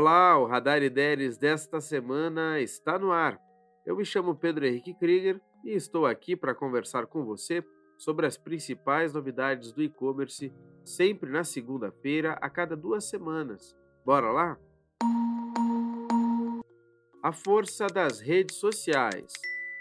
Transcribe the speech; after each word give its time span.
Olá, 0.00 0.38
o 0.38 0.46
Radar 0.46 0.82
Ideias 0.82 1.36
desta 1.36 1.78
semana 1.78 2.58
está 2.58 2.98
no 2.98 3.12
ar. 3.12 3.38
Eu 3.84 3.94
me 3.94 4.02
chamo 4.02 4.34
Pedro 4.34 4.66
Henrique 4.66 4.94
Krieger 4.94 5.38
e 5.62 5.74
estou 5.74 6.06
aqui 6.06 6.34
para 6.34 6.54
conversar 6.54 7.06
com 7.06 7.22
você 7.22 7.62
sobre 7.98 8.24
as 8.24 8.38
principais 8.38 9.12
novidades 9.12 9.72
do 9.72 9.82
e-commerce, 9.82 10.50
sempre 10.82 11.28
na 11.28 11.44
segunda-feira, 11.44 12.32
a 12.40 12.48
cada 12.48 12.74
duas 12.74 13.10
semanas. 13.10 13.76
Bora 14.02 14.32
lá? 14.32 14.58
A 17.22 17.30
força 17.30 17.86
das 17.86 18.20
redes 18.20 18.56
sociais. 18.56 19.30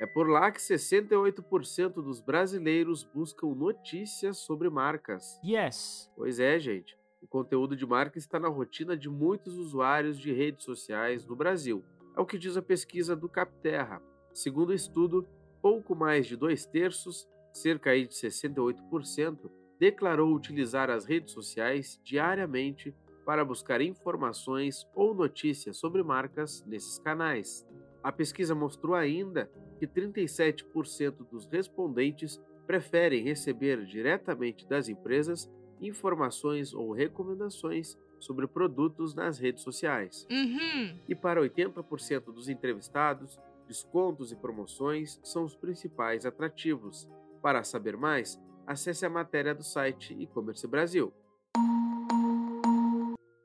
É 0.00 0.06
por 0.06 0.28
lá 0.28 0.50
que 0.50 0.58
68% 0.58 1.92
dos 2.02 2.20
brasileiros 2.20 3.04
buscam 3.04 3.54
notícias 3.54 4.38
sobre 4.38 4.68
marcas. 4.68 5.38
Yes. 5.44 6.10
Pois 6.16 6.40
é, 6.40 6.58
gente. 6.58 6.99
O 7.20 7.26
conteúdo 7.26 7.76
de 7.76 7.86
marca 7.86 8.18
está 8.18 8.40
na 8.40 8.48
rotina 8.48 8.96
de 8.96 9.08
muitos 9.08 9.56
usuários 9.56 10.18
de 10.18 10.32
redes 10.32 10.64
sociais 10.64 11.26
no 11.26 11.36
Brasil. 11.36 11.84
É 12.16 12.20
o 12.20 12.26
que 12.26 12.38
diz 12.38 12.56
a 12.56 12.62
pesquisa 12.62 13.14
do 13.14 13.28
Capterra. 13.28 14.02
Segundo 14.32 14.70
o 14.70 14.74
estudo, 14.74 15.28
pouco 15.60 15.94
mais 15.94 16.26
de 16.26 16.36
dois 16.36 16.64
terços, 16.64 17.28
cerca 17.52 17.94
de 17.94 18.08
68%, 18.08 19.50
declarou 19.78 20.34
utilizar 20.34 20.88
as 20.88 21.04
redes 21.04 21.32
sociais 21.32 22.00
diariamente 22.02 22.94
para 23.24 23.44
buscar 23.44 23.80
informações 23.80 24.86
ou 24.94 25.14
notícias 25.14 25.76
sobre 25.76 26.02
marcas 26.02 26.64
nesses 26.66 26.98
canais. 26.98 27.66
A 28.02 28.10
pesquisa 28.10 28.54
mostrou 28.54 28.94
ainda 28.94 29.50
que 29.78 29.86
37% 29.86 31.28
dos 31.30 31.46
respondentes 31.46 32.40
preferem 32.66 33.22
receber 33.22 33.84
diretamente 33.84 34.66
das 34.66 34.88
empresas 34.88 35.50
informações 35.80 36.74
ou 36.74 36.92
recomendações 36.92 37.98
sobre 38.18 38.46
produtos 38.46 39.14
nas 39.14 39.38
redes 39.38 39.62
sociais. 39.62 40.26
Uhum. 40.30 40.98
E 41.08 41.14
para 41.14 41.40
80% 41.40 42.24
dos 42.26 42.48
entrevistados, 42.48 43.38
descontos 43.66 44.30
e 44.30 44.36
promoções 44.36 45.18
são 45.22 45.44
os 45.44 45.56
principais 45.56 46.26
atrativos. 46.26 47.08
Para 47.42 47.64
saber 47.64 47.96
mais, 47.96 48.38
acesse 48.66 49.06
a 49.06 49.10
matéria 49.10 49.54
do 49.54 49.62
site 49.62 50.14
e-commerce 50.18 50.66
Brasil. 50.66 51.12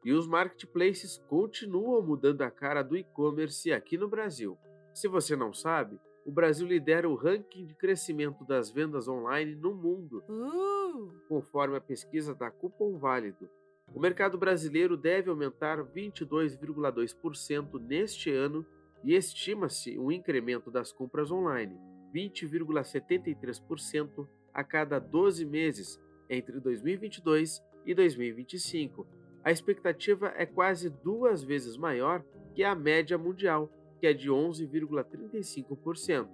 E 0.04 0.12
os 0.12 0.28
marketplaces 0.28 1.18
continuam 1.28 2.02
mudando 2.02 2.44
a 2.44 2.52
cara 2.52 2.84
do 2.84 2.96
e-commerce 2.96 3.72
aqui 3.72 3.98
no 3.98 4.08
Brasil. 4.08 4.58
Se 4.94 5.08
você 5.08 5.36
não 5.36 5.52
sabe, 5.52 6.00
o 6.26 6.31
Brasil 6.31 6.68
lidera 6.68 7.08
o 7.08 7.16
ranking 7.16 7.66
de 7.66 7.76
crescimento 7.76 8.44
das 8.44 8.72
vendas 8.72 9.08
online 9.08 9.56
no 9.56 9.76
mundo, 9.76 10.23
Uh. 10.28 11.12
conforme 11.28 11.78
a 11.78 11.81
pesquisa 11.81 12.34
da 12.34 12.50
Cupom 12.50 12.98
Válido. 12.98 13.48
O 13.94 14.00
mercado 14.00 14.36
brasileiro 14.38 14.98
deve 14.98 15.30
aumentar 15.30 15.84
22,2% 15.84 17.80
neste 17.80 18.31
ano 18.31 18.66
e 19.03 19.14
estima-se 19.14 20.00
um 20.00 20.12
incremento 20.12 20.72
das 20.72 20.92
compras 20.92 21.30
online, 21.31 21.78
20,73% 22.14 24.28
a 24.53 24.64
cada 24.64 24.98
12 24.98 25.46
meses 25.46 26.02
entre 26.28 26.59
2022 26.59 27.62
e 27.86 27.94
2025. 27.94 29.06
A 29.44 29.52
expectativa 29.52 30.34
é 30.36 30.44
quase 30.46 30.90
duas 30.90 31.44
vezes 31.44 31.78
maior 31.78 32.26
que 32.56 32.64
a 32.64 32.73
média 32.73 33.18
mundial, 33.18 33.70
que 34.00 34.08
é 34.08 34.14
de 34.14 34.30
11,35%. 34.30 36.28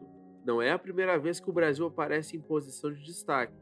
Não 0.46 0.62
é 0.62 0.72
a 0.72 0.80
primeira 0.80 1.18
vez 1.18 1.40
que 1.40 1.50
o 1.50 1.54
Brasil 1.54 1.86
aparece 1.86 2.36
em 2.36 2.42
posição 2.42 2.92
de 2.92 3.04
destaque. 3.04 3.54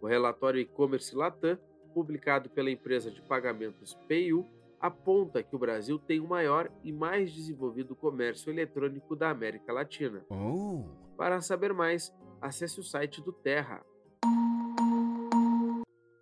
O 0.00 0.06
relatório 0.06 0.60
e-commerce 0.60 1.14
Latam, 1.14 1.58
publicado 1.94 2.48
pela 2.50 2.70
empresa 2.70 3.10
de 3.10 3.20
pagamentos 3.22 3.94
PayU, 4.08 4.46
aponta 4.80 5.42
que 5.42 5.54
o 5.54 5.58
Brasil 5.58 5.98
tem 5.98 6.18
o 6.18 6.26
maior 6.26 6.70
e 6.82 6.90
mais 6.90 7.32
desenvolvido 7.32 7.94
comércio 7.94 8.50
eletrônico 8.50 9.14
da 9.14 9.30
América 9.30 9.72
Latina. 9.72 10.24
Oh. 10.28 10.84
Para 11.16 11.40
saber 11.40 11.72
mais, 11.72 12.12
acesse 12.40 12.80
o 12.80 12.82
site 12.82 13.22
do 13.22 13.32
Terra. 13.32 13.84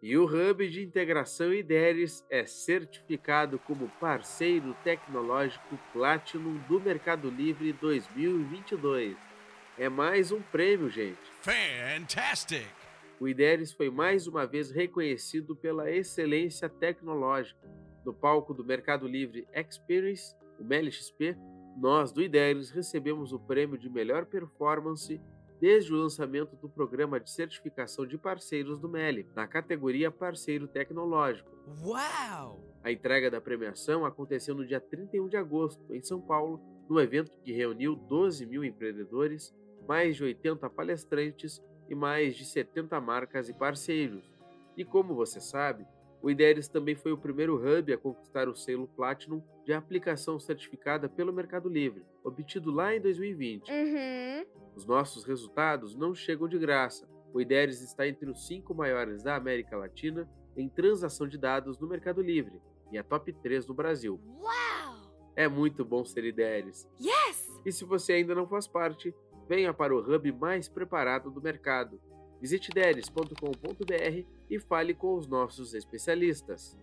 E 0.03 0.17
o 0.17 0.25
Hub 0.25 0.67
de 0.67 0.83
Integração 0.83 1.53
IDERES 1.53 2.25
é 2.31 2.47
certificado 2.47 3.59
como 3.59 3.87
parceiro 4.01 4.75
tecnológico 4.83 5.79
Platinum 5.93 6.57
do 6.67 6.81
Mercado 6.81 7.29
Livre 7.29 7.71
2022. 7.75 9.15
É 9.77 9.91
mais 9.91 10.33
um 10.33 10.41
prêmio, 10.41 10.89
gente. 10.89 11.19
Fantastic! 11.43 12.67
O 13.21 13.29
IDERES 13.29 13.75
foi 13.75 13.91
mais 13.91 14.27
uma 14.27 14.47
vez 14.47 14.71
reconhecido 14.71 15.55
pela 15.55 15.91
excelência 15.91 16.67
tecnológica. 16.67 17.69
No 18.03 18.15
palco 18.15 18.55
do 18.55 18.65
Mercado 18.65 19.07
Livre 19.07 19.47
Experience, 19.55 20.35
o 20.59 20.65
MLXP, 20.65 21.37
nós 21.77 22.11
do 22.11 22.23
IDERES 22.23 22.71
recebemos 22.71 23.35
o 23.35 23.39
prêmio 23.39 23.77
de 23.77 23.91
melhor 23.91 24.25
performance 24.25 25.21
desde 25.61 25.93
o 25.93 25.97
lançamento 25.97 26.57
do 26.57 26.69
programa 26.69 27.21
de 27.21 27.31
certificação 27.31 28.07
de 28.07 28.17
parceiros 28.17 28.79
do 28.79 28.89
MELI, 28.89 29.27
na 29.37 29.47
categoria 29.47 30.11
Parceiro 30.11 30.67
Tecnológico. 30.67 31.51
Wow! 31.83 32.65
A 32.83 32.91
entrega 32.91 33.31
da 33.31 33.41
premiação 33.41 34.07
aconteceu 34.07 34.55
no 34.55 34.67
dia 34.67 34.81
31 34.81 35.29
de 35.29 35.37
agosto, 35.37 35.95
em 35.95 36.03
São 36.03 36.21
Paulo, 36.21 36.61
num 36.89 36.99
evento 36.99 37.31
que 37.45 37.53
reuniu 37.53 37.95
12 37.95 38.47
mil 38.47 38.65
empreendedores, 38.65 39.55
mais 39.87 40.17
de 40.17 40.25
80 40.25 40.69
palestrantes 40.71 41.63
e 41.89 41.95
mais 41.95 42.35
de 42.37 42.45
70 42.47 42.99
marcas 43.01 43.49
e 43.49 43.53
parceiros. 43.53 44.25
E 44.77 44.85
como 44.85 45.15
você 45.15 45.41
sabe, 45.41 45.87
o 46.23 46.31
IDERES 46.31 46.69
também 46.69 46.95
foi 46.95 47.13
o 47.13 47.19
primeiro 47.19 47.57
hub 47.57 47.93
a 47.93 47.99
conquistar 47.99 48.49
o 48.49 48.55
selo 48.55 48.89
Platinum 48.89 49.43
de 49.65 49.73
aplicação 49.73 50.39
certificada 50.39 51.09
pelo 51.09 51.33
Mercado 51.33 51.69
Livre, 51.69 52.05
obtido 52.23 52.71
lá 52.71 52.95
em 52.95 53.01
2020. 53.01 53.71
Uhum. 53.71 54.45
Os 54.81 54.87
nossos 54.87 55.25
resultados 55.25 55.95
não 55.95 56.15
chegam 56.15 56.49
de 56.49 56.59
graça. 56.59 57.07
O 57.35 57.41
IDERES 57.41 57.83
está 57.83 58.09
entre 58.09 58.31
os 58.31 58.47
cinco 58.47 58.75
maiores 58.75 59.23
da 59.23 59.37
América 59.37 59.77
Latina 59.77 60.27
em 60.57 60.71
transação 60.71 61.29
de 61.29 61.37
dados 61.37 61.79
no 61.79 61.87
Mercado 61.87 62.23
Livre 62.23 62.63
e 62.91 62.97
é 62.97 63.03
top 63.03 63.31
3 63.31 63.67
no 63.67 63.75
Brasil. 63.75 64.19
Wow! 64.39 65.13
É 65.37 65.47
muito 65.47 65.85
bom 65.85 66.03
ser 66.03 66.25
IDERES. 66.25 66.89
Yes! 66.99 67.61
E 67.63 67.71
se 67.71 67.85
você 67.85 68.15
ainda 68.15 68.35
não 68.35 68.49
faz 68.49 68.67
parte, 68.67 69.15
venha 69.47 69.75
para 69.75 69.95
o 69.95 69.99
hub 69.99 70.33
mais 70.33 70.67
preparado 70.67 71.31
do 71.31 71.43
mercado. 71.43 72.01
Visite 72.41 72.71
deres.com.br 72.71 74.27
e 74.49 74.59
fale 74.61 74.95
com 74.95 75.15
os 75.15 75.27
nossos 75.27 75.75
especialistas. 75.75 76.75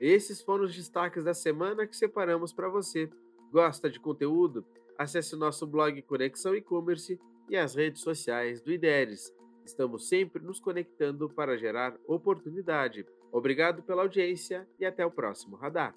Esses 0.00 0.42
foram 0.42 0.64
os 0.64 0.74
destaques 0.74 1.24
da 1.24 1.32
semana 1.32 1.86
que 1.86 1.96
separamos 1.96 2.52
para 2.52 2.68
você. 2.68 3.08
Gosta 3.50 3.88
de 3.88 3.98
conteúdo? 3.98 4.64
Acesse 4.98 5.34
o 5.34 5.38
nosso 5.38 5.66
blog 5.66 6.00
Conexão 6.02 6.54
E-Commerce 6.54 7.18
e 7.48 7.56
as 7.56 7.74
redes 7.74 8.02
sociais 8.02 8.60
do 8.60 8.72
IDERES. 8.72 9.32
Estamos 9.64 10.08
sempre 10.08 10.42
nos 10.42 10.60
conectando 10.60 11.28
para 11.28 11.56
gerar 11.56 11.96
oportunidade. 12.06 13.06
Obrigado 13.32 13.82
pela 13.82 14.02
audiência 14.02 14.68
e 14.78 14.84
até 14.84 15.04
o 15.04 15.10
próximo 15.10 15.56
radar. 15.56 15.94